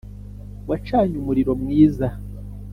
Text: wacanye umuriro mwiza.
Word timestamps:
wacanye 0.69 1.15
umuriro 1.21 1.51
mwiza. 1.61 2.07